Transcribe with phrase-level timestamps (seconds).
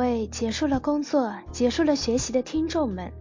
[0.00, 3.12] 位结束了工作、结束了学习的听众们，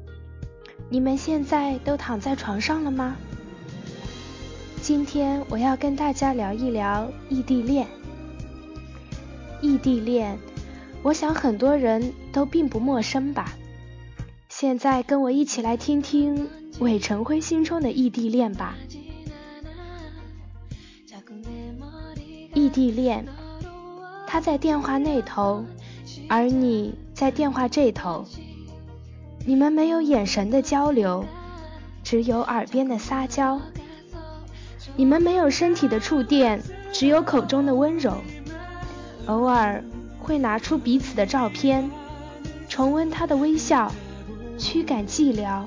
[0.88, 3.18] 你们现在都躺在床上了吗？
[4.82, 7.86] 今天我要跟大家聊一聊异地恋。
[9.60, 10.40] 异地恋，
[11.04, 13.52] 我想很多人都并不陌生吧。
[14.48, 16.48] 现在跟我一起来听听
[16.80, 18.78] 韦成辉心中的异地恋吧。
[22.54, 23.26] 异地恋。
[24.26, 25.66] 他在电话那头，
[26.28, 28.26] 而你在电话这头。
[29.46, 31.26] 你们没有眼神的交流，
[32.04, 33.60] 只有耳边的撒娇。
[34.96, 38.14] 你们没有身体的触电，只有口中的温柔。
[39.28, 39.84] 偶尔
[40.20, 41.90] 会拿出彼此的照片，
[42.68, 43.92] 重温他的微笑，
[44.58, 45.64] 驱赶寂寥。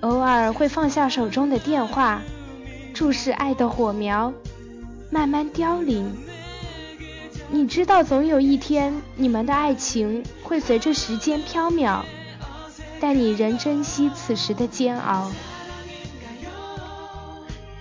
[0.00, 2.22] 偶尔会放下手中的电话，
[2.94, 4.32] 注视爱的火苗，
[5.10, 6.14] 慢慢凋零。
[7.70, 12.02] 知道，总有一天，你们的爱情会随着时间飘渺，
[13.00, 15.30] 但你仍珍惜此时的煎熬。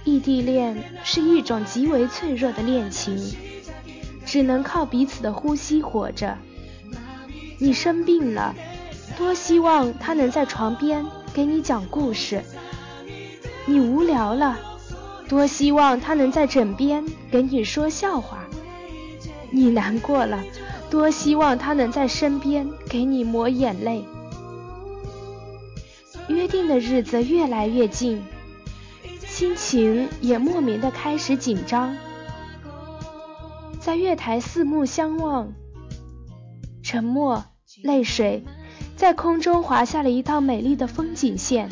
[0.03, 3.35] 异地恋是一种极为脆弱的恋情，
[4.27, 6.37] 只能靠彼此的呼吸活着。
[7.57, 8.53] 你生病了，
[9.17, 11.03] 多希望他能在床边
[11.33, 12.41] 给你讲故事；
[13.65, 14.59] 你无聊了，
[15.27, 18.45] 多希望他能在枕边给你说笑话。
[19.52, 20.44] 你难过了，
[20.89, 24.05] 多希望他能在身边给你抹眼泪。
[26.27, 28.21] 约定的日子越来越近，
[29.26, 31.98] 心情也莫名的开始紧张。
[33.80, 35.54] 在月台四目相望，
[36.83, 37.45] 沉默，
[37.83, 38.43] 泪水，
[38.95, 41.70] 在空中划下了一道美丽的风景线。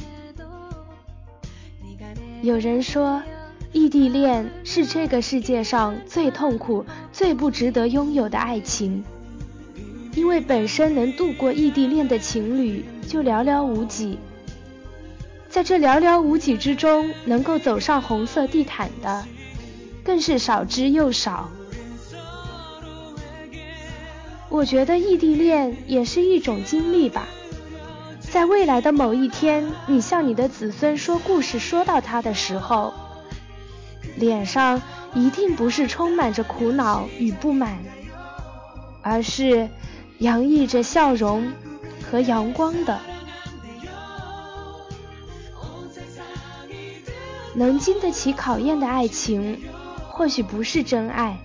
[2.42, 3.22] 有人说。
[3.74, 9.04] 异地恋是这个世界上最痛苦、最不值得拥有的爱情，
[10.16, 14.18] 因为本身能度过异地恋的情侣就寥寥无几，
[15.50, 19.26] 在这寥寥无几之中，能够走上红色地毯的
[20.04, 21.50] 更是少之又少。
[24.50, 27.28] 我觉得异地恋也是一种经历吧，
[28.22, 32.94] 在未来的某一天，你向你的子孙说故事，说到他的时候。
[34.16, 34.82] 脸上
[35.14, 37.78] 一定不是充满着苦恼与不满，
[39.02, 39.70] 而是
[40.20, 41.52] 洋溢着笑容
[42.10, 43.00] 和阳光的。
[47.56, 49.60] 能经得起考验的爱情，
[50.10, 51.38] 或许不是真爱；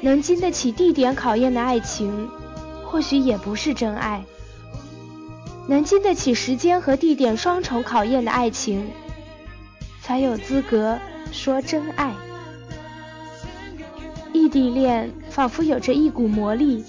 [0.00, 2.30] 能经得起地点考验的爱情，
[2.84, 4.22] 或许也不是真爱；
[5.68, 8.90] 能经得起时间和地点双重考验的爱情，
[10.00, 10.98] 才有资格。
[11.34, 12.14] 说真爱，
[14.32, 16.84] 异地恋仿佛有着一股魔力，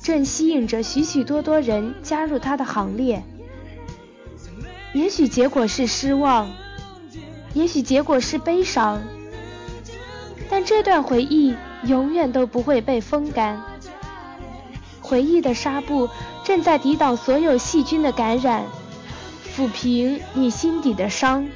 [0.00, 3.24] 正吸引着许许多多人加入他的行列。
[4.94, 6.48] 也许结果是失望，
[7.54, 9.02] 也许结果是悲伤，
[10.48, 13.60] 但这段回忆永远都不会被风干。
[15.00, 16.08] 回忆的纱布
[16.44, 18.64] 正在抵挡所有细菌的感染，
[19.54, 21.48] 抚平你心底的伤。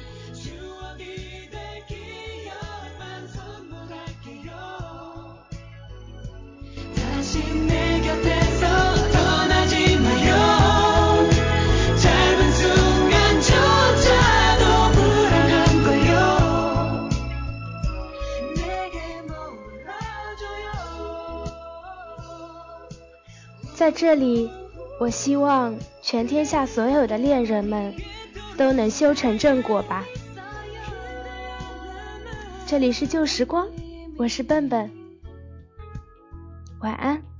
[23.73, 24.49] 在这里，
[24.99, 27.95] 我希望全天下所有的恋人们
[28.57, 30.03] 都能修成正果吧。
[32.65, 33.67] 这里是旧时光，
[34.17, 34.91] 我是笨笨，
[36.79, 37.36] 晚安。